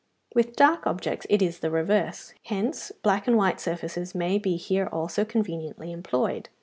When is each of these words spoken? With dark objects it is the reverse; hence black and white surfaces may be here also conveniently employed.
With 0.33 0.55
dark 0.55 0.87
objects 0.87 1.27
it 1.29 1.43
is 1.43 1.59
the 1.59 1.69
reverse; 1.69 2.33
hence 2.45 2.91
black 3.03 3.27
and 3.27 3.37
white 3.37 3.61
surfaces 3.61 4.15
may 4.15 4.39
be 4.39 4.55
here 4.55 4.87
also 4.91 5.23
conveniently 5.23 5.91
employed. 5.91 6.49